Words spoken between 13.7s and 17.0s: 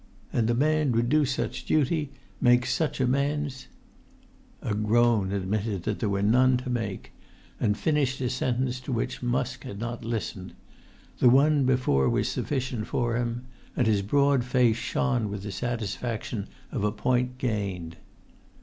and his broad face shone with the satisfaction of a